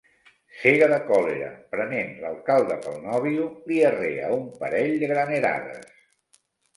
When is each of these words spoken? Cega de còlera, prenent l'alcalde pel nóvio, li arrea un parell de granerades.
Cega 0.59 0.85
de 0.91 0.95
còlera, 1.09 1.49
prenent 1.75 2.15
l'alcalde 2.23 2.77
pel 2.85 2.97
nóvio, 3.03 3.45
li 3.73 3.77
arrea 3.91 4.31
un 4.39 4.49
parell 4.63 4.97
de 5.05 5.11
granerades. 5.13 5.93